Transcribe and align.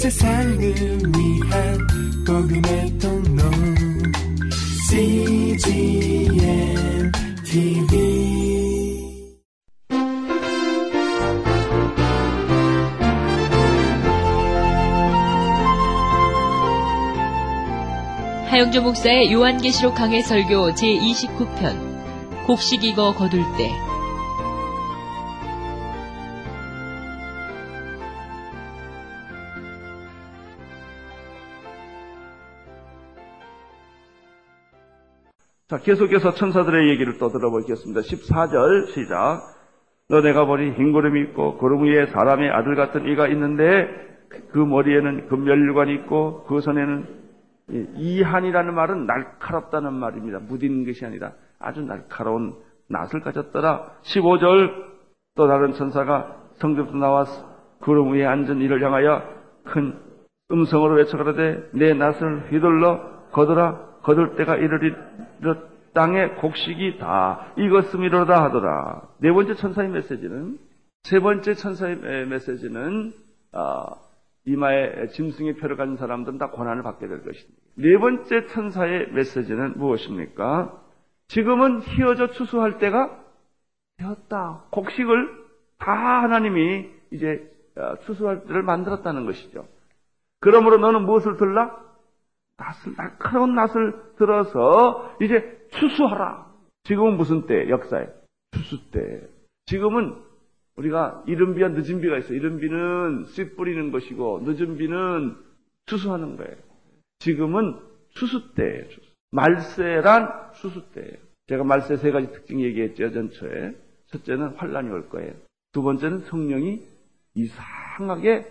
세상을 0.00 0.58
위한 0.58 1.78
복음의 2.26 2.98
통로. 2.98 3.42
CGM 4.88 6.32
TV 7.44 7.98
하영조 18.48 18.80
목사의 18.80 19.30
요한계시록 19.30 19.94
강해 19.94 20.22
설교 20.22 20.70
제29편 20.72 22.46
곡식 22.46 22.82
익어 22.84 23.12
거둘 23.12 23.44
때 23.58 23.70
자, 35.70 35.78
계속해서 35.78 36.34
천사들의 36.34 36.88
얘기를 36.88 37.16
또 37.18 37.28
들어보겠습니다. 37.28 38.00
14절 38.00 38.88
시작. 38.88 39.42
너 40.08 40.20
내가 40.20 40.44
보니 40.44 40.72
흰 40.72 40.90
구름이 40.92 41.20
있고 41.28 41.58
구름 41.58 41.84
위에 41.84 42.06
사람의 42.06 42.50
아들 42.50 42.74
같은 42.74 43.06
이가 43.06 43.28
있는데 43.28 43.86
그 44.50 44.58
머리에는 44.58 45.28
금멸류관이 45.28 45.94
있고 45.94 46.42
그 46.48 46.60
손에는 46.60 47.06
이- 47.70 47.86
이한이라는 47.94 48.74
말은 48.74 49.06
날카롭다는 49.06 49.92
말입니다. 49.92 50.40
무딘 50.40 50.84
것이 50.84 51.06
아니라 51.06 51.34
아주 51.60 51.82
날카로운 51.82 52.54
낫을 52.88 53.20
가졌더라. 53.22 53.92
15절 54.02 54.72
또 55.36 55.46
다른 55.46 55.72
천사가 55.74 56.34
성벽에서 56.54 56.96
나와서 56.96 57.48
구름 57.78 58.12
위에 58.12 58.26
앉은 58.26 58.60
이를 58.60 58.84
향하여 58.84 59.22
큰 59.66 59.94
음성으로 60.50 60.96
외쳐가라되 60.96 61.70
내 61.74 61.94
낫을 61.94 62.50
휘둘러 62.50 63.30
거두라 63.30 63.90
거둘 64.02 64.34
때가 64.34 64.56
이르리 64.56 64.92
땅의 65.92 66.36
곡식이 66.36 66.98
다 66.98 67.52
익었음이로다 67.56 68.44
하더라. 68.44 69.08
네 69.18 69.32
번째 69.32 69.54
천사의 69.54 69.88
메시지는 69.90 70.58
세 71.02 71.20
번째 71.20 71.54
천사의 71.54 72.26
메시지는 72.26 73.12
아, 73.52 73.86
이마에 74.44 75.08
짐승의 75.08 75.56
표를 75.56 75.76
가진 75.76 75.96
사람들은 75.96 76.38
다 76.38 76.50
고난을 76.50 76.82
받게 76.82 77.08
될 77.08 77.24
것입니다. 77.24 77.60
네 77.76 77.98
번째 77.98 78.46
천사의 78.46 79.12
메시지는 79.12 79.74
무엇입니까? 79.78 80.80
지금은 81.28 81.80
휘어져 81.80 82.28
추수할 82.28 82.78
때가 82.78 83.18
되었다. 83.98 84.64
곡식을 84.70 85.40
다 85.78 85.92
하나님이 86.22 86.88
이제 87.12 87.50
어, 87.76 87.96
추수할 88.04 88.44
때를 88.44 88.62
만들었다는 88.62 89.26
것이죠. 89.26 89.66
그러므로 90.40 90.78
너는 90.78 91.02
무엇을 91.02 91.36
들라? 91.36 91.76
낫을, 92.60 92.96
날카로운 92.96 93.54
낫을 93.54 93.94
들어서 94.18 95.16
이제 95.20 95.58
추수하라. 95.72 96.46
지금은 96.84 97.16
무슨 97.16 97.46
때? 97.46 97.68
역사에. 97.68 98.06
추수 98.52 98.90
때. 98.90 99.22
지금은 99.66 100.14
우리가 100.76 101.24
이른 101.26 101.54
비와 101.54 101.70
늦은 101.70 102.00
비가 102.00 102.18
있어요. 102.18 102.36
이른 102.36 102.58
비는 102.58 103.24
씨 103.28 103.54
뿌리는 103.54 103.90
것이고 103.90 104.42
늦은 104.44 104.76
비는 104.76 105.36
추수하는 105.86 106.36
거예요. 106.36 106.56
지금은 107.18 107.78
추수 108.10 108.54
때예요. 108.54 108.84
말세란 109.30 110.52
추수 110.54 110.82
때예요. 110.92 111.16
제가 111.46 111.64
말세 111.64 111.96
세 111.96 112.10
가지 112.10 112.30
특징 112.32 112.60
얘기했죠. 112.60 113.10
전초에. 113.10 113.74
첫째는 114.06 114.56
환란이 114.56 114.90
올 114.90 115.08
거예요. 115.08 115.32
두 115.72 115.82
번째는 115.82 116.20
성령이 116.20 116.82
이상하게 117.34 118.46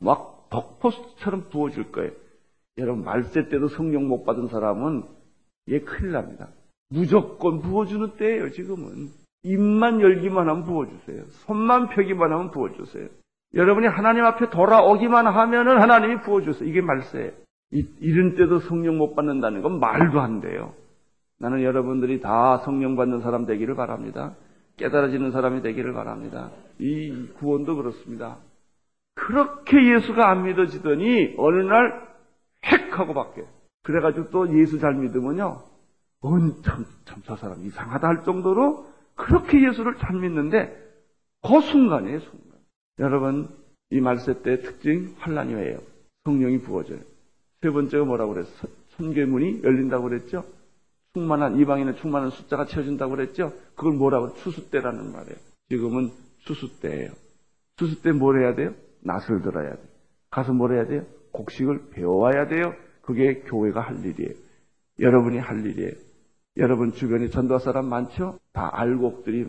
막 0.00 0.48
덕포수처럼 0.50 1.48
부어질 1.50 1.90
거예요. 1.90 2.12
여러분 2.78 3.04
말세 3.04 3.48
때도 3.48 3.68
성령 3.68 4.08
못 4.08 4.24
받은 4.24 4.48
사람은 4.48 5.02
얘 5.68 5.80
큰일 5.80 6.12
납니다. 6.12 6.48
무조건 6.90 7.60
부어주는 7.60 8.16
때예요. 8.16 8.50
지금은 8.50 9.08
입만 9.42 10.00
열기만 10.00 10.48
하면 10.48 10.64
부어주세요. 10.64 11.24
손만 11.46 11.88
펴기만 11.88 12.32
하면 12.32 12.50
부어주세요. 12.50 13.08
여러분이 13.54 13.86
하나님 13.86 14.24
앞에 14.24 14.50
돌아오기만 14.50 15.26
하면은 15.26 15.80
하나님이 15.80 16.20
부어주세요. 16.22 16.68
이게 16.68 16.80
말세예요. 16.80 17.32
이, 17.72 17.86
이런 18.00 18.36
때도 18.36 18.60
성령 18.60 18.98
못 18.98 19.14
받는다는 19.14 19.62
건 19.62 19.80
말도 19.80 20.20
안 20.20 20.40
돼요. 20.40 20.74
나는 21.38 21.62
여러분들이 21.62 22.20
다 22.20 22.58
성령 22.58 22.96
받는 22.96 23.20
사람 23.20 23.46
되기를 23.46 23.74
바랍니다. 23.74 24.34
깨달아지는 24.76 25.30
사람이 25.30 25.62
되기를 25.62 25.92
바랍니다. 25.92 26.50
이 26.78 27.28
구원도 27.38 27.76
그렇습니다. 27.76 28.36
그렇게 29.14 29.94
예수가 29.94 30.28
안 30.28 30.44
믿어지더니 30.44 31.34
어느 31.38 31.62
날 31.62 32.05
획 32.72 32.98
하고 32.98 33.14
바뀌어요. 33.14 33.46
그래가지고 33.82 34.30
또 34.30 34.58
예수 34.58 34.78
잘 34.78 34.94
믿으면요. 34.94 35.62
은, 36.24 36.62
참, 36.62 36.84
참, 37.04 37.22
저 37.24 37.36
사람 37.36 37.64
이상하다 37.64 38.08
할 38.08 38.24
정도로 38.24 38.86
그렇게 39.14 39.66
예수를 39.68 39.96
잘 39.98 40.16
믿는데 40.16 40.84
그 41.42 41.60
순간이에요, 41.60 42.20
순간. 42.20 42.58
여러분, 42.98 43.48
이 43.90 44.00
말세 44.00 44.42
때 44.42 44.60
특징 44.60 45.14
환란이 45.18 45.54
왜요? 45.54 45.78
성령이 46.24 46.60
부어져요. 46.62 46.98
세 47.62 47.70
번째가 47.70 48.04
뭐라고 48.04 48.34
그랬어? 48.34 48.66
천계문이 48.96 49.62
열린다고 49.62 50.04
그랬죠? 50.08 50.44
충만한, 51.14 51.58
이방인의 51.58 51.96
충만한 51.98 52.30
숫자가 52.30 52.66
채워진다고 52.66 53.14
그랬죠? 53.14 53.52
그걸 53.76 53.92
뭐라고, 53.92 54.34
추수 54.34 54.70
때라는 54.70 55.12
말이에요. 55.12 55.36
지금은 55.68 56.10
추수 56.40 56.80
때예요. 56.80 57.12
추수 57.76 58.02
때 58.02 58.12
뭘 58.12 58.40
해야 58.42 58.54
돼요? 58.54 58.74
낫을 59.02 59.42
들어야 59.42 59.74
돼요. 59.74 59.84
가서 60.30 60.52
뭘 60.52 60.72
해야 60.72 60.86
돼요? 60.86 61.04
곡식을 61.36 61.90
배워와야 61.92 62.48
돼요. 62.48 62.74
그게 63.02 63.40
교회가 63.40 63.80
할 63.80 64.04
일이에요. 64.04 64.34
여러분이 65.00 65.38
할 65.38 65.64
일이에요. 65.64 65.92
여러분 66.56 66.92
주변에 66.92 67.28
전도할 67.28 67.60
사람 67.60 67.86
많죠? 67.86 68.38
다 68.52 68.70
알곡들이 68.72 69.46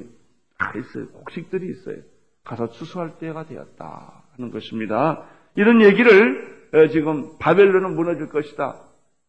다 0.59 0.73
있어요. 0.77 1.07
곡식들이 1.07 1.69
있어요. 1.71 1.97
가서 2.43 2.69
추수할 2.69 3.17
때가 3.19 3.45
되었다 3.45 4.23
하는 4.35 4.51
것입니다. 4.51 5.23
이런 5.55 5.81
얘기를 5.81 6.57
어, 6.73 6.87
지금 6.89 7.37
바벨론은 7.39 7.95
무너질 7.95 8.29
것이다. 8.29 8.75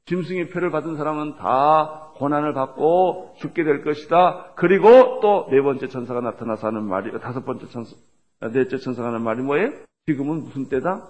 짐승의 0.07 0.51
표를 0.51 0.71
받은 0.71 0.97
사람은 0.97 1.37
다 1.37 2.13
고난을 2.17 2.55
받고 2.55 3.35
죽게 3.39 3.63
될 3.63 3.85
것이다. 3.85 4.53
그리고 4.57 5.21
또 5.21 5.47
네 5.51 5.61
번째 5.61 5.87
천사가 5.89 6.21
나타나서 6.21 6.69
하는 6.69 6.83
말이 6.85 7.13
다섯 7.21 7.45
번째 7.45 7.67
천사, 7.69 7.95
아, 8.41 8.49
넷째 8.51 8.79
천사가 8.79 9.09
하는 9.09 9.23
말이 9.23 9.43
뭐예요? 9.43 9.71
지금은 10.07 10.43
무슨 10.45 10.69
때다? 10.69 11.07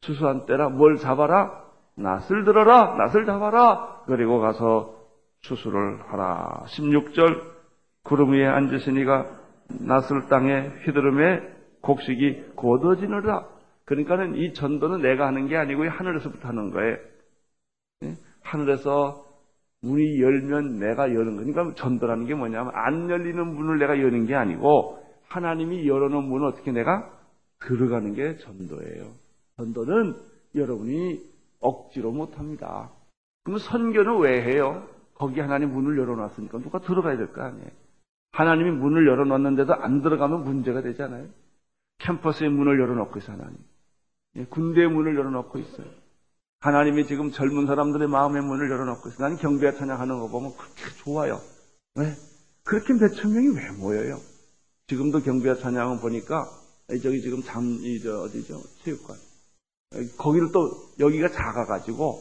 추수한 0.00 0.46
때라 0.46 0.68
뭘 0.68 0.96
잡아라? 0.96 1.64
낫을 1.96 2.44
들어라, 2.44 2.94
낫을 2.96 3.26
잡아라. 3.26 4.02
그리고 4.06 4.40
가서 4.40 4.94
추수를 5.40 6.00
하라. 6.10 6.64
16절 6.66 7.42
구름 8.02 8.32
위에 8.32 8.46
앉으시니가 8.46 9.26
낫을 9.80 10.28
땅에 10.28 10.68
휘두름에 10.84 11.40
곡식이 11.80 12.52
곧어지느라. 12.54 13.46
그러니까는 13.84 14.36
이 14.36 14.52
전도는 14.52 15.00
내가 15.00 15.26
하는 15.26 15.48
게 15.48 15.56
아니고 15.56 15.88
하늘에서부터 15.88 16.48
하는 16.48 16.70
거예요. 16.70 16.96
예? 18.04 18.14
하늘에서 18.42 19.24
문이 19.82 20.20
열면 20.20 20.78
내가 20.78 21.14
여는 21.14 21.36
거니까 21.36 21.74
전도라는 21.74 22.26
게 22.26 22.34
뭐냐면 22.34 22.72
안 22.74 23.08
열리는 23.08 23.46
문을 23.46 23.78
내가 23.78 24.00
여는 24.00 24.26
게 24.26 24.34
아니고 24.34 25.02
하나님이 25.28 25.86
열어놓은 25.86 26.24
문을 26.24 26.46
어떻게 26.48 26.72
내가 26.72 27.10
들어가는 27.60 28.14
게 28.14 28.36
전도예요. 28.38 29.25
전도는 29.56 30.14
여러분이 30.54 31.22
억지로 31.60 32.12
못합니다. 32.12 32.90
그럼 33.44 33.58
선교는 33.58 34.18
왜 34.20 34.42
해요? 34.42 34.86
거기 35.14 35.40
하나님 35.40 35.72
문을 35.72 35.96
열어놨으니까 35.98 36.58
누가 36.58 36.80
들어가야 36.80 37.16
될 37.16 37.32
거 37.32 37.42
아니에요. 37.42 37.70
하나님이 38.32 38.70
문을 38.72 39.06
열어놨는데도 39.06 39.74
안 39.74 40.02
들어가면 40.02 40.44
문제가 40.44 40.82
되잖아요. 40.82 41.26
캠퍼스의 41.98 42.50
문을 42.50 42.78
열어놓고 42.78 43.18
있어요, 43.18 43.36
하나님. 43.38 43.56
예, 44.36 44.44
군대의 44.44 44.88
문을 44.88 45.16
열어놓고 45.16 45.58
있어요. 45.58 45.86
하나님이 46.60 47.06
지금 47.06 47.30
젊은 47.30 47.66
사람들의 47.66 48.08
마음의 48.08 48.42
문을 48.42 48.70
열어놓고 48.70 49.08
있어요. 49.08 49.22
나는 49.22 49.36
경배와 49.38 49.72
찬양하는 49.72 50.20
거 50.20 50.28
보면 50.28 50.52
그렇게 50.56 50.82
좋아요. 51.02 51.40
왜? 51.94 52.12
그렇게 52.64 52.92
몇천 52.92 53.32
명이 53.32 53.56
왜 53.56 53.70
모여요? 53.80 54.18
지금도 54.88 55.20
경배와 55.22 55.54
찬양을 55.54 56.00
보니까 56.00 56.44
저기 57.02 57.22
지금 57.22 57.40
잠, 57.42 57.62
이, 57.64 58.00
저, 58.00 58.20
어디죠? 58.20 58.60
체육관. 58.84 59.16
거기를 60.18 60.52
또, 60.52 60.70
여기가 60.98 61.30
작아가지고, 61.30 62.20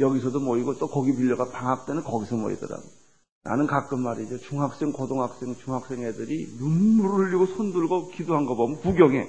여기서도 0.00 0.40
모이고 0.40 0.78
또 0.78 0.88
거기 0.88 1.14
빌려가 1.16 1.50
방학 1.50 1.86
때는 1.86 2.02
거기서 2.02 2.36
모이더라고. 2.36 2.82
나는 3.44 3.66
가끔 3.66 4.02
말이죠. 4.02 4.38
중학생, 4.38 4.92
고등학생, 4.92 5.54
중학생 5.56 6.02
애들이 6.04 6.46
눈물을 6.58 7.26
흘리고 7.28 7.46
손 7.46 7.72
들고 7.72 8.08
기도한 8.10 8.44
거 8.46 8.54
보면 8.54 8.80
구경해. 8.80 9.28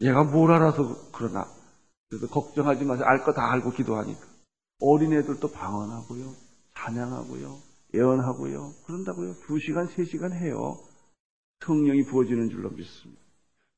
얘가 0.00 0.24
뭘 0.24 0.52
알아서 0.52 0.96
그러나. 1.12 1.46
그래서 2.10 2.26
걱정하지 2.26 2.84
마세요. 2.84 3.06
알 3.06 3.24
거 3.24 3.32
다 3.32 3.50
알고 3.52 3.70
기도하니까. 3.72 4.20
어린애들도 4.80 5.50
방언하고요. 5.52 6.32
찬양하고요. 6.76 7.56
예언하고요. 7.94 8.72
그런다고요. 8.86 9.34
두 9.46 9.58
시간, 9.60 9.86
세 9.86 10.04
시간 10.04 10.32
해요. 10.32 10.78
성령이 11.64 12.04
부어지는 12.06 12.50
줄로 12.50 12.70
믿습니다. 12.70 13.20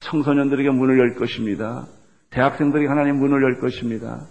청소년들에게 0.00 0.70
문을 0.70 0.99
열 0.99 1.14
것입니다. 1.17 1.87
대학생들이 2.34 2.86
하나님 2.86 3.16
문을 3.16 3.42
열 3.42 3.60
것입니다. 3.60 4.26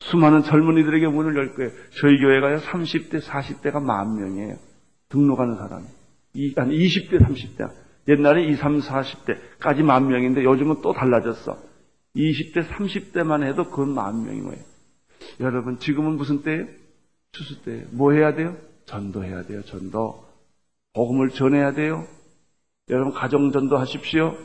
수많은 0.00 0.42
젊은이들에게 0.42 1.06
문을 1.06 1.36
열 1.36 1.54
거예요. 1.54 1.70
저희 2.00 2.18
교회가요, 2.18 2.58
30대, 2.58 3.22
40대가 3.22 3.82
만 3.82 4.16
명이에요. 4.16 4.56
등록하는 5.08 5.56
사람이. 5.56 5.86
이, 6.34 6.52
아니, 6.56 6.76
20대, 6.76 7.18
30대. 7.20 7.70
옛날에 8.08 8.44
20, 8.44 8.60
30, 8.60 8.90
40대까지 8.90 9.82
만 9.82 10.06
명인데 10.08 10.44
요즘은 10.44 10.82
또 10.82 10.92
달라졌어. 10.92 11.56
20대, 12.14 12.68
30대만 12.68 13.42
해도 13.44 13.70
그건 13.70 13.94
만 13.94 14.22
명인 14.24 14.44
거예요. 14.44 14.62
여러분, 15.40 15.78
지금은 15.78 16.16
무슨 16.16 16.42
때예요? 16.42 16.66
추수 17.32 17.62
때예요. 17.62 17.86
뭐 17.92 18.12
해야 18.12 18.34
돼요? 18.34 18.54
전도해야 18.84 19.44
돼요, 19.44 19.62
전도. 19.62 20.26
복음을 20.92 21.30
전해야 21.30 21.72
돼요. 21.72 22.06
여러분, 22.90 23.14
가정 23.14 23.50
전도 23.50 23.78
하십시오. 23.78 24.36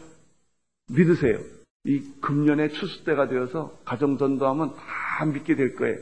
믿으세요. 0.88 1.59
이 1.86 2.02
금년에 2.22 2.70
추수 2.70 3.04
때가 3.04 3.28
되어서 3.28 3.74
가정 3.86 4.18
전도하면 4.18 4.76
다 4.76 5.26
믿게 5.26 5.56
될 5.56 5.76
거예요. 5.76 5.98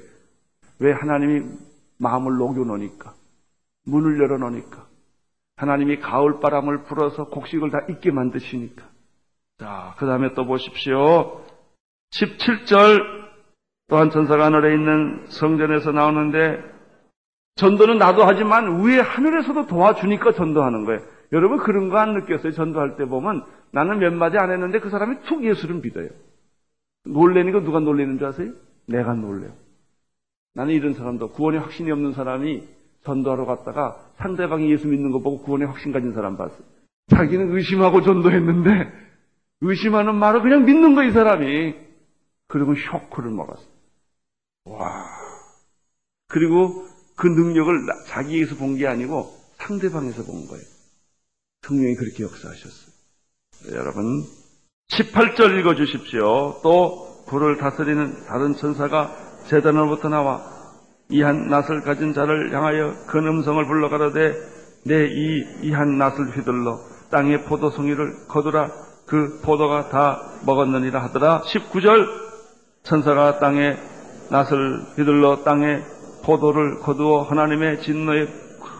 왜 0.80 0.92
하나님이 0.92 1.46
마음을 1.98 2.38
녹여 2.38 2.64
놓으니까. 2.64 3.14
문을 3.86 4.20
열어 4.20 4.38
놓으니까. 4.38 4.86
하나님이 5.56 6.00
가을 6.00 6.40
바람을 6.40 6.84
불어서 6.84 7.26
곡식을 7.26 7.72
다 7.72 7.80
잊게 7.90 8.12
만드시니까. 8.12 8.84
자, 9.60 9.96
그 9.98 10.06
다음에 10.06 10.34
또 10.34 10.46
보십시오. 10.46 11.44
17절 12.12 13.28
또한 13.88 14.10
천사가 14.12 14.46
하늘에 14.46 14.74
있는 14.74 15.26
성전에서 15.30 15.92
나오는데 15.92 16.62
전도는 17.56 17.98
나도 17.98 18.24
하지만 18.24 18.84
위에 18.84 19.00
하늘에서도 19.00 19.66
도와주니까 19.68 20.34
전도하는 20.34 20.86
거예요. 20.86 21.02
여러분 21.32 21.58
그런 21.58 21.90
거 21.90 21.98
안 21.98 22.14
느꼈어요? 22.14 22.52
전도할 22.54 22.96
때 22.98 23.06
보면 23.06 23.44
나는 23.72 24.00
몇 24.00 24.14
마디 24.14 24.38
안 24.38 24.52
했는데 24.52 24.80
그 24.80 24.90
사람이 24.90 25.24
툭 25.28 25.44
예수를 25.44 25.76
믿어요. 25.82 26.10
놀래는 27.06 27.52
거 27.52 27.62
누가 27.62 27.80
놀리는 27.80 28.18
줄 28.18 28.28
아세요? 28.28 28.52
내가 28.88 29.14
놀래요. 29.14 29.52
나는 30.54 30.74
이런 30.74 30.94
사람도 30.94 31.30
구원에 31.32 31.58
확신이 31.58 31.92
없는 31.92 32.14
사람이 32.14 32.64
전도하러 33.04 33.46
갔다가 33.46 33.98
상대방이 34.18 34.72
예수 34.72 34.88
믿는 34.88 35.12
거 35.12 35.20
보고 35.20 35.42
구원에 35.44 35.66
확신 35.66 35.92
가진 35.92 36.14
사람 36.14 36.38
봤어요. 36.38 36.60
자기는 37.10 37.56
의심하고 37.56 38.02
전도했는데 38.02 38.92
의심하는 39.62 40.16
말을 40.16 40.42
그냥 40.42 40.66
믿는 40.66 40.96
거 40.96 41.04
이 41.04 41.12
사람이. 41.12 41.76
그리고 42.48 42.76
쇼크를 42.76 43.32
먹었어요. 43.32 43.68
와. 44.66 45.06
그리고 46.30 46.86
그 47.16 47.28
능력을 47.28 47.74
자기에서 48.08 48.56
본 48.56 48.78
게 48.78 48.88
아니고 48.88 49.26
상대방에서 49.58 50.24
본 50.24 50.48
거예요. 50.48 50.64
성령이 51.64 51.96
그렇게 51.96 52.24
역사하셨어요. 52.24 52.88
여러분, 53.74 54.24
18절 54.90 55.60
읽어 55.60 55.76
주십시오. 55.76 56.60
또 56.64 57.24
불을 57.28 57.58
다스리는 57.58 58.26
다른 58.26 58.56
천사가 58.56 59.16
재단으로부터 59.48 60.10
나와 60.10 60.46
이한 61.10 61.48
낫을 61.50 61.82
가진 61.82 62.14
자를 62.14 62.54
향하여 62.54 62.94
큰 63.08 63.28
음성을 63.28 63.66
불러 63.66 63.90
가로되 63.90 64.34
내 64.86 65.08
이 65.08 65.46
이한 65.64 65.98
낫을 65.98 66.32
휘둘러 66.38 66.80
땅의 67.12 67.44
포도송이를 67.44 68.28
거두라 68.28 68.72
그 69.06 69.40
포도가 69.42 69.90
다 69.90 70.22
먹었느니라 70.46 71.02
하더라. 71.06 71.42
19절 71.42 72.08
천사가 72.84 73.40
땅에 73.40 73.78
낫을 74.30 74.82
휘둘러 74.98 75.44
땅에 75.44 75.82
포도를 76.24 76.80
거두어 76.80 77.24
하나님의 77.24 77.82
진노의 77.84 78.28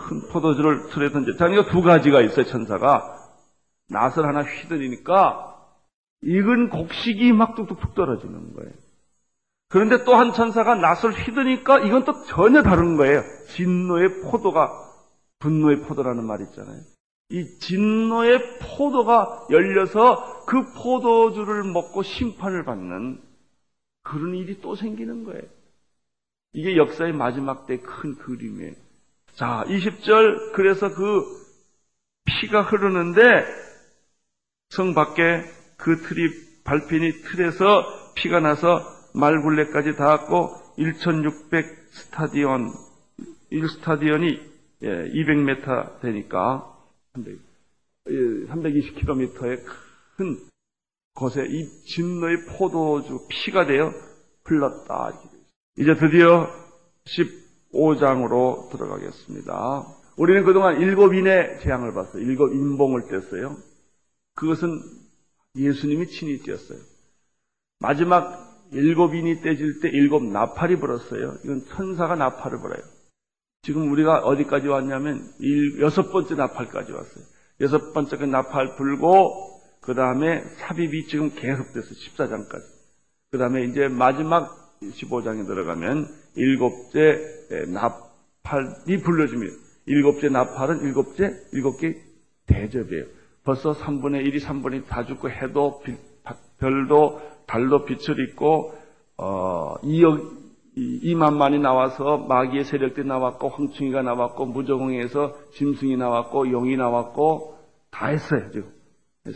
큰 0.08 0.28
포도주를 0.30 0.88
틀에 0.90 1.12
던져. 1.12 1.36
자, 1.36 1.48
이거 1.48 1.66
두 1.66 1.82
가지가 1.82 2.22
있어요, 2.22 2.46
천사가. 2.46 3.14
낫을 3.90 4.26
하나 4.26 4.44
휘두르니까 4.44 5.56
익은 6.22 6.70
곡식이 6.70 7.34
막 7.34 7.56
뚝뚝뚝 7.56 7.94
떨어지는 7.96 8.54
거예요. 8.54 8.72
그런데 9.70 10.04
또 10.06 10.16
한 10.16 10.34
천사가 10.34 10.76
낫을 10.76 11.14
휘두니까 11.14 11.80
이건 11.80 12.06
또 12.06 12.24
전혀 12.26 12.64
다른 12.64 12.96
거예요. 12.96 13.22
진노의 13.50 14.22
포도가 14.22 14.72
분노의 15.40 15.82
포도라는 15.82 16.24
말 16.26 16.42
있잖아요. 16.42 16.80
이 17.30 17.44
진노의 17.60 18.60
포도가 18.60 19.48
열려서 19.52 20.46
그 20.46 20.72
포도주를 20.74 21.66
먹고 21.66 22.02
심판을 22.02 22.64
받는 22.64 23.22
그런 24.04 24.36
일이 24.36 24.62
또 24.62 24.76
생기는 24.76 25.26
거예요. 25.26 25.44
이게 26.54 26.78
역사의 26.78 27.14
마지막 27.14 27.68
때 27.68 27.78
큰 27.78 28.16
그림이에요. 28.16 28.74
자, 29.38 29.64
20절, 29.68 30.54
그래서 30.54 30.92
그 30.96 31.24
피가 32.26 32.64
흐르는데 32.64 33.22
성 34.72 34.96
밖에 34.96 35.44
그 35.78 36.02
틀이 36.02 36.64
발핀이 36.64 37.22
틀에서 37.22 37.86
피가 38.16 38.40
나서 38.40 38.82
말굴레까지 39.14 39.96
닿았고 39.96 40.56
1600 40.78 41.66
스타디온 41.92 42.74
1스타디온이 43.52 44.42
200m 44.82 46.02
되니까 46.02 46.76
320km의 48.08 49.64
큰 50.18 50.40
곳에 51.14 51.46
이 51.48 51.64
진노의 51.86 52.46
포도주 52.58 53.28
피가 53.30 53.68
되어 53.68 53.94
흘렀다. 54.46 55.12
이제 55.78 55.94
드디어 55.94 56.50
15장으로 57.74 58.70
들어가겠습니다. 58.70 59.88
우리는 60.18 60.44
그동안 60.46 60.82
일곱 60.82 61.14
인의 61.14 61.60
재앙을 61.62 61.94
봤어요. 61.94 62.22
일곱 62.22 62.54
인봉을 62.54 63.04
뗐어요. 63.04 63.58
그것은 64.36 64.82
예수님이 65.56 66.08
친히 66.08 66.40
띄었어요. 66.40 66.80
마지막 67.80 68.48
일곱 68.72 69.14
인이 69.14 69.42
떼질 69.42 69.80
때 69.82 69.90
일곱 69.90 70.24
나팔이 70.24 70.78
불었어요. 70.78 71.38
이건 71.44 71.66
천사가 71.68 72.16
나팔을 72.16 72.60
불어요. 72.60 72.82
지금 73.62 73.92
우리가 73.92 74.20
어디까지 74.20 74.68
왔냐면 74.68 75.30
일, 75.40 75.82
여섯 75.82 76.12
번째 76.12 76.36
나팔까지 76.36 76.92
왔어요. 76.92 77.24
여섯 77.62 77.94
번째 77.94 78.18
그 78.18 78.24
나팔 78.24 78.76
불고 78.76 79.62
그 79.82 79.94
다음에 79.94 80.44
삽입이 80.58 81.08
지금 81.08 81.32
계속돼서 81.34 81.88
14장까지. 81.90 82.64
그 83.32 83.38
다음에 83.38 83.64
이제 83.66 83.88
마지막 83.88 84.67
15장에 84.82 85.46
들어가면 85.46 86.08
일곱째 86.36 87.20
나팔이 87.68 89.02
불러집니다. 89.04 89.54
일곱째 89.86 90.30
나팔은 90.30 90.82
일곱째 90.82 91.34
일곱 91.54 91.80
개 91.80 91.96
대접이에요. 92.46 93.06
벌써 93.44 93.72
3분의 93.72 94.26
1이 94.28 94.42
3분의 94.42 94.84
1다 94.84 95.08
죽고 95.08 95.30
해도 95.30 95.82
별도 96.60 97.22
달도 97.46 97.86
빛을 97.86 98.20
입고 98.28 98.74
어 99.18 99.76
2억 99.84 100.38
2만만이 100.78 101.60
나와서 101.60 102.18
마귀의 102.18 102.66
세력들이 102.66 103.08
나왔고 103.08 103.50
황충이가 103.50 104.04
나왔고 104.04 104.46
무저공에서 104.46 105.36
짐승이 105.54 105.98
나왔고 105.98 106.52
용이 106.52 106.78
나왔고 106.78 107.58
다 107.90 108.08
했어요 108.08 108.52
지금 108.52 108.72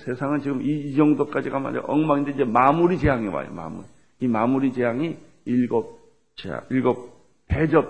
세상은 0.05 0.41
지금 0.41 0.61
이, 0.61 0.67
이 0.67 0.95
정도까지 0.95 1.49
가면 1.49 1.83
엉망인데 1.87 2.31
이제 2.33 2.43
마무리 2.43 2.99
재앙이 2.99 3.27
와요 3.27 3.49
마무리 3.51 3.85
이 4.19 4.27
마무리 4.27 4.71
재앙이 4.71 5.17
일곱 5.45 5.99
재앙 6.35 6.61
일곱 6.69 7.25
대접 7.47 7.85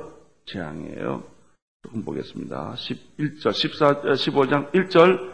재앙이에요 0.46 1.24
조금 1.84 2.04
보겠습니다 2.04 2.76
11절 2.76 3.54
14 3.54 4.02
15장 4.02 4.72
1절 4.72 5.32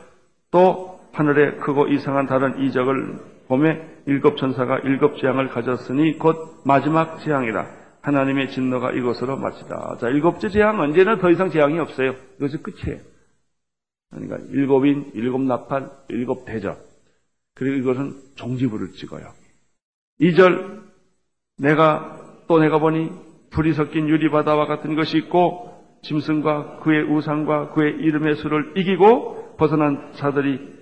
또 0.52 1.00
하늘에 1.14 1.58
크고 1.58 1.88
이상한 1.88 2.28
다른 2.28 2.62
이적을 2.62 3.20
봄에 3.48 4.04
일곱 4.06 4.38
천사가 4.38 4.80
일곱 4.80 5.20
재앙을 5.20 5.50
가졌으니 5.50 6.18
곧 6.18 6.62
마지막 6.64 7.20
재앙이라 7.20 7.78
하나님의 8.02 8.52
진노가 8.52 8.94
이곳으로 8.94 9.38
마치다. 9.38 9.98
자, 10.00 10.08
일곱째 10.08 10.50
재앙 10.50 10.80
언제는 10.80 11.20
더 11.20 11.30
이상 11.30 11.50
재앙이 11.50 11.78
없어요. 11.80 12.16
이것이 12.38 12.58
끝이에요. 12.58 13.02
그러니까 14.10 14.38
일곱인, 14.50 15.12
일곱 15.14 15.42
나팔, 15.42 15.90
일곱 16.10 16.46
대접. 16.46 16.78
그리고 17.56 17.76
이것은 17.76 18.14
종지부를 18.36 18.94
찍어요. 18.94 19.34
2절 20.22 20.87
내가 21.58 22.18
또 22.48 22.60
내가 22.60 22.80
보니 22.80 23.12
불이 23.50 23.74
섞인 23.74 24.08
유리바다와 24.08 24.68
같은 24.68 24.96
것이 24.96 25.18
있고 25.18 25.74
짐승과 26.04 26.80
그의 26.80 27.04
우상과 27.04 27.70
그의 27.70 27.94
이름의 27.96 28.36
수를 28.36 28.74
이기고 28.78 29.56
벗어난 29.58 30.14
자들이 30.14 30.78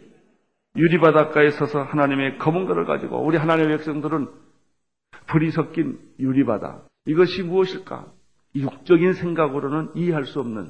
유리바닷가에 0.76 1.52
서서 1.52 1.84
하나님의 1.84 2.38
검은 2.38 2.66
거를 2.66 2.86
가지고 2.86 3.24
우리 3.24 3.38
하나님의 3.38 3.78
백성들은 3.78 4.28
불이 5.28 5.52
섞인 5.52 6.00
유리바다 6.20 6.82
이것이 7.06 7.44
무엇일까? 7.44 8.08
육적인 8.56 9.14
생각으로는 9.14 9.92
이해할 9.96 10.26
수 10.26 10.40
없는 10.40 10.70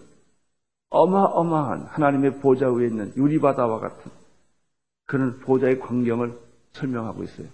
어마어마한 0.90 1.86
하나님의 1.88 2.40
보좌 2.40 2.72
위에 2.72 2.88
있는 2.88 3.14
유리바다와 3.16 3.80
같은 3.80 4.12
그런 5.06 5.40
보좌의 5.40 5.80
광경을 5.80 6.38
설명하고 6.74 7.24
있어요. 7.24 7.48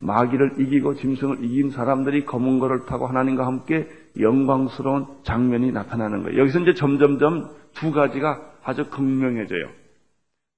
마귀를 0.00 0.60
이기고 0.60 0.94
짐승을 0.94 1.44
이긴 1.44 1.70
사람들이 1.70 2.24
검은 2.24 2.60
거를 2.60 2.86
타고 2.86 3.06
하나님과 3.06 3.46
함께 3.46 3.88
영광스러운 4.18 5.06
장면이 5.24 5.72
나타나는 5.72 6.22
거예요. 6.22 6.40
여기서 6.40 6.60
이제 6.60 6.74
점점점 6.74 7.50
두 7.74 7.92
가지가 7.92 8.40
아주 8.62 8.88
극명해져요. 8.90 9.68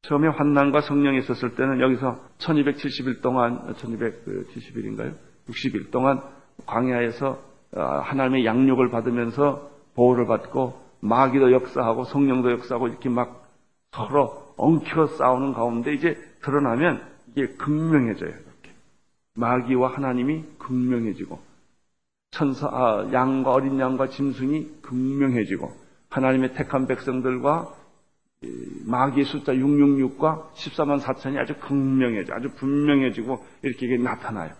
처음에 0.02 0.28
환난과 0.28 0.82
성령이 0.82 1.18
있었을 1.18 1.54
때는 1.54 1.80
여기서 1.80 2.18
1270일 2.38 3.22
동안, 3.22 3.74
1270일인가요? 3.74 5.14
60일 5.48 5.90
동안 5.90 6.20
광야에서 6.66 7.38
어, 7.76 7.80
하나님의 7.80 8.44
양육을 8.44 8.90
받으면서 8.90 9.70
보호를 9.94 10.26
받고 10.26 10.80
마귀도 11.00 11.52
역사하고 11.52 12.04
성령도 12.04 12.50
역사하고 12.52 12.88
이렇게 12.88 13.08
막 13.08 13.48
서로 13.92 14.54
엉켜 14.56 15.06
싸우는 15.06 15.52
가운데 15.52 15.92
이제 15.94 16.16
드러나면 16.42 17.02
이게 17.34 17.46
극명해져요. 17.54 18.49
마귀와 19.40 19.94
하나님이 19.94 20.44
극명해지고 20.58 21.40
천사 22.30 22.68
아, 22.68 23.08
양과 23.12 23.50
어린 23.50 23.80
양과 23.80 24.08
짐승이 24.08 24.82
극명해지고 24.82 25.72
하나님의 26.10 26.54
택한 26.54 26.86
백성들과 26.86 27.74
마귀의 28.86 29.24
숫자 29.26 29.52
666과 29.52 30.52
14만 30.52 31.00
4천이 31.00 31.38
아주 31.38 31.54
극명해져 31.60 32.34
아주 32.34 32.50
분명해지고 32.54 33.44
이렇게 33.62 33.96
나타나요. 33.98 34.52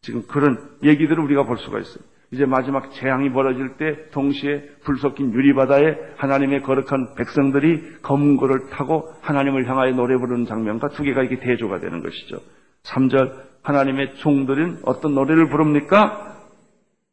지금 0.00 0.22
그런 0.26 0.58
얘기들을 0.82 1.22
우리가 1.24 1.42
볼 1.42 1.58
수가 1.58 1.80
있어요. 1.80 2.02
이제 2.32 2.44
마지막 2.44 2.92
재앙이 2.92 3.30
벌어질 3.30 3.76
때 3.76 4.08
동시에 4.10 4.62
불 4.82 4.98
섞인 4.98 5.32
유리바다에 5.32 6.14
하나님의 6.16 6.62
거룩한 6.62 7.14
백성들이 7.14 8.00
검은 8.02 8.36
고를 8.36 8.68
타고 8.70 9.12
하나님을 9.20 9.68
향하여 9.68 9.92
노래 9.92 10.16
부르는 10.16 10.46
장면과 10.46 10.88
두 10.88 11.02
개가 11.02 11.22
이렇게 11.22 11.38
대조가 11.38 11.80
되는 11.80 12.02
것이죠. 12.02 12.40
3절 12.84 13.55
하나님의 13.66 14.14
종들은 14.16 14.80
어떤 14.84 15.14
노래를 15.14 15.48
부릅니까? 15.48 16.36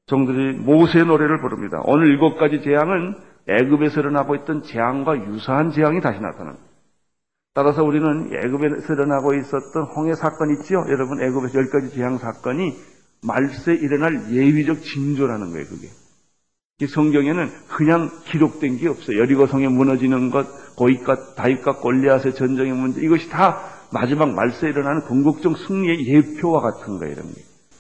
종들이 0.06 0.54
모세의 0.54 1.06
노래를 1.06 1.42
부릅니다. 1.42 1.82
오늘 1.86 2.08
일곱 2.08 2.38
가지 2.38 2.62
재앙은 2.62 3.16
애굽에서 3.48 4.02
일어나고 4.02 4.36
있던 4.36 4.62
재앙과 4.62 5.18
유사한 5.28 5.72
재앙이 5.72 6.00
다시 6.02 6.20
나타납니다. 6.20 6.64
따라서 7.56 7.84
우리는 7.84 8.30
애굽에서 8.32 8.94
일어나고 8.94 9.34
있었던 9.34 9.84
홍해 9.96 10.14
사건 10.14 10.52
있죠? 10.52 10.86
여러분 10.90 11.22
애굽에서 11.22 11.58
열 11.58 11.70
가지 11.70 11.90
재앙 11.96 12.20
사건이 12.20 12.74
말세 13.26 13.74
일어날 13.74 14.32
예비적 14.32 14.82
징조라는 14.82 15.52
거예요, 15.52 15.66
그게. 15.66 15.88
이 16.82 16.88
성경에는 16.88 17.50
그냥 17.70 18.10
기록된 18.26 18.78
게 18.78 18.90
없어요. 18.90 19.20
여리고성에 19.20 19.70
무너지는 19.70 20.30
것, 20.30 20.46
고윗과 20.76 21.36
다윗과 21.36 21.78
골리앗의 21.78 22.36
전쟁의 22.36 22.74
문제, 22.74 23.02
이것이 23.02 23.30
다 23.30 23.60
마지막 23.94 24.34
말세 24.34 24.68
일어나는 24.68 25.02
궁극적 25.04 25.58
승리의 25.58 26.08
예표와 26.08 26.62
같은 26.62 26.98
거예요. 26.98 27.16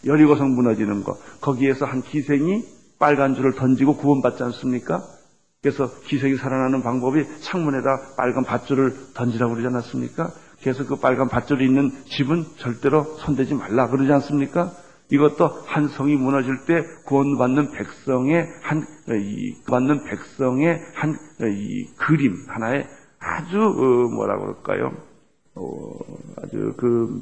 여리고성 0.06 0.54
무너지는 0.56 1.04
것, 1.04 1.18
거기에서 1.42 1.86
한 1.86 2.02
기생이 2.02 2.64
빨간 3.00 3.36
줄을 3.36 3.54
던지고 3.54 3.98
구원받지 3.98 4.44
않습니까? 4.44 5.02
그래서 5.62 5.90
기생이 6.06 6.36
살아나는 6.36 6.84
방법이 6.84 7.26
창문에다 7.42 8.16
빨간 8.18 8.44
밧줄을 8.44 9.14
던지라고 9.14 9.56
그러지 9.56 9.68
않았습니까? 9.68 10.30
그래서 10.62 10.86
그 10.86 10.98
빨간 10.98 11.30
밧줄이 11.30 11.66
있는 11.66 11.92
집은 12.06 12.46
절대로 12.58 13.04
손대지 13.20 13.56
말라 13.56 13.90
그러지 13.90 14.12
않습니까? 14.12 14.72
이것도 15.10 15.48
한 15.66 15.88
성이 15.88 16.16
무너질 16.16 16.66
때 16.66 16.84
구원받는 17.06 17.72
백성의 17.72 18.48
한, 18.62 18.86
이, 19.10 19.56
받는 19.70 20.06
백성의 20.06 20.82
한, 20.94 21.18
이 21.42 21.88
그림, 21.98 22.46
하나의 22.48 22.88
아주, 23.20 23.58
어, 23.58 24.16
뭐라 24.16 24.38
그럴까요? 24.38 25.13
어, 25.56 25.92
아주 26.42 26.74
그, 26.78 27.22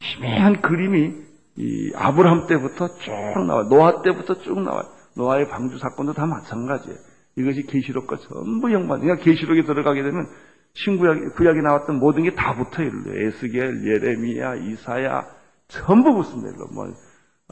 희미한 0.00 0.60
그림이 0.60 1.14
이 1.56 1.92
아브라함 1.94 2.46
때부터 2.46 2.96
쭉 2.98 3.12
나와, 3.46 3.64
노아 3.68 4.02
때부터 4.02 4.40
쭉 4.42 4.60
나와요. 4.60 4.84
노아의 5.16 5.48
방주 5.48 5.78
사건도 5.78 6.14
다 6.14 6.26
마찬가지예요. 6.26 6.98
이것이 7.36 7.64
계시록과 7.66 8.16
전부 8.28 8.72
연관. 8.72 9.00
그러니까 9.00 9.22
계시록에 9.24 9.64
들어가게 9.64 10.02
되면 10.02 10.26
신구약 10.74 11.34
구약에 11.36 11.60
나왔던 11.60 11.98
모든 11.98 12.22
게 12.24 12.34
다 12.34 12.54
붙어 12.54 12.82
있어요. 12.82 13.14
에스겔, 13.14 13.86
예레미야, 13.86 14.54
이사야 14.56 15.26
전부 15.68 16.14
붙습니다. 16.14 16.58
뭐 16.72 16.86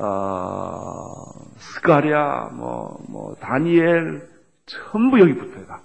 어, 0.01 1.25
스가랴, 1.57 2.51
뭐, 2.55 2.99
뭐, 3.09 3.35
다니엘, 3.41 4.29
전부 4.67 5.19
여기 5.21 5.35
붙어요. 5.35 5.67
다. 5.67 5.83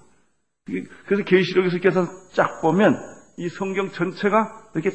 그래서 1.08 1.24
계시록에서 1.24 1.80
계속 1.80 2.08
쫙 2.34 2.62
보면 2.62 2.96
이 3.38 3.50
성경 3.50 3.92
전체가 3.92 4.70
이렇게 4.74 4.92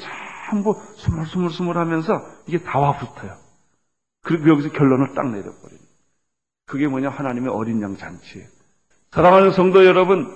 전부 0.51 0.75
스물스물스물 0.97 1.77
하면서 1.77 2.23
이게 2.47 2.59
다와 2.59 2.99
붙어요. 2.99 3.37
그리고 4.23 4.49
여기서 4.51 4.71
결론을 4.71 5.15
딱 5.15 5.31
내려버려요. 5.31 5.79
그게 6.67 6.87
뭐냐? 6.87 7.09
하나님의 7.09 7.51
어린 7.51 7.81
양 7.83 7.97
잔치예요. 7.97 8.47
사랑하는 9.11 9.53
성도 9.53 9.87
여러분, 9.87 10.29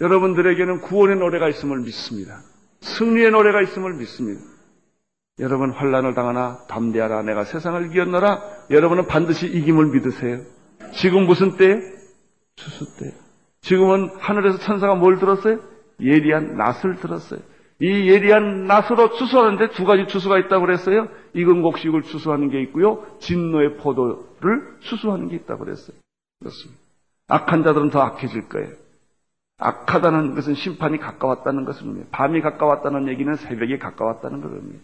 여러분들에게는 0.00 0.80
구원의 0.80 1.16
노래가 1.16 1.48
있음을 1.48 1.78
믿습니다. 1.80 2.40
승리의 2.80 3.30
노래가 3.30 3.60
있음을 3.62 3.94
믿습니다. 3.94 4.40
여러분 5.38 5.70
환란을 5.70 6.14
당하나 6.14 6.64
담대하라 6.66 7.22
내가 7.22 7.44
세상을 7.44 7.90
이겼노라 7.90 8.42
여러분은 8.70 9.06
반드시 9.06 9.46
이김을 9.46 9.86
믿으세요. 9.86 10.40
지금 10.94 11.26
무슨 11.26 11.58
때? 11.58 11.82
추수 12.56 12.96
때. 12.96 13.14
지금은 13.60 14.12
하늘에서 14.18 14.58
천사가 14.58 14.94
뭘 14.94 15.18
들었어요? 15.18 15.60
예리한 16.00 16.56
낫을 16.56 16.96
들었어요. 17.00 17.40
이 17.80 18.08
예리한 18.08 18.66
낫으로 18.66 19.14
추수하는데 19.16 19.70
두 19.70 19.84
가지 19.84 20.06
추수가 20.06 20.38
있다고 20.38 20.64
그랬어요. 20.64 21.08
익은 21.34 21.62
곡식을 21.62 22.02
추수하는 22.02 22.48
게 22.48 22.62
있고요. 22.62 23.04
진노의 23.20 23.76
포도를 23.76 24.78
추수하는 24.80 25.28
게 25.28 25.36
있다고 25.36 25.64
그랬어요. 25.64 25.96
그렇습니다. 26.40 26.80
악한 27.28 27.64
자들은 27.64 27.90
더 27.90 28.00
악해질 28.00 28.48
거예요. 28.48 28.70
악하다는 29.58 30.34
것은 30.34 30.54
심판이 30.54 30.98
가까웠다는 30.98 31.64
것입니다. 31.64 32.06
밤이 32.12 32.40
가까웠다는 32.40 33.08
얘기는 33.08 33.34
새벽이 33.34 33.78
가까웠다는 33.78 34.40
겁니다. 34.40 34.78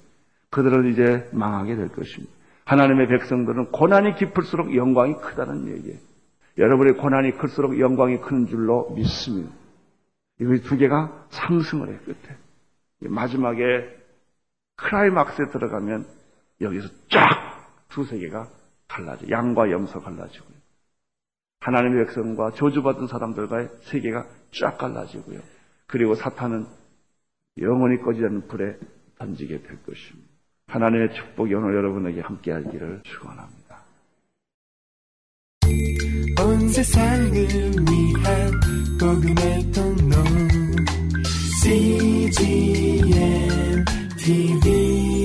그들은 0.51 0.93
이제 0.93 1.29
망하게 1.33 1.77
될 1.77 1.89
것입니다. 1.89 2.33
하나님의 2.65 3.09
백성들은 3.09 3.73
고난이 3.73 4.17
깊을수록 4.17 4.75
영광이 4.75 5.17
크다는 5.17 5.69
얘기예요. 5.69 5.99
여러분의 6.59 6.95
고난이 6.95 7.39
클수록 7.39 7.79
영광이 7.79 8.21
크는 8.21 8.47
줄로 8.47 8.91
믿습니다. 8.95 9.51
이두 10.43 10.77
개가 10.77 11.27
상승을 11.31 11.89
해요, 11.89 11.99
끝에. 12.05 12.37
마지막에 13.01 13.89
크라이막스에 14.77 15.51
들어가면 15.51 16.07
여기서 16.61 16.89
쫙 17.09 17.43
두 17.93 18.05
세계가 18.05 18.49
갈라져. 18.89 19.29
양과 19.31 19.71
염소 19.71 20.01
갈라지고요. 20.01 20.57
하나님의 21.61 22.07
백성과 22.07 22.53
저주받은 22.53 23.07
사람들과의 23.07 23.69
세계가 23.83 24.27
쫙 24.59 24.79
갈라지고요. 24.79 25.41
그리고 25.87 26.15
사탄은 26.15 26.67
영원히 27.59 28.01
꺼지지 28.01 28.25
않는 28.25 28.49
불에 28.49 28.79
던지게 29.19 29.63
될 29.63 29.83
것입니다. 29.83 30.29
하나님의 30.69 31.15
축복이 31.15 31.55
오늘 31.55 31.75
여러분에게 31.77 32.21
함께하기를 32.23 33.03
축원합니다. 33.05 33.83
복음의 38.99 39.73
통로 39.73 40.17
CGM 41.63 43.13
TV 44.19 45.22